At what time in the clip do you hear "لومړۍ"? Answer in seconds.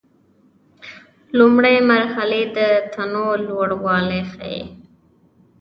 1.37-1.77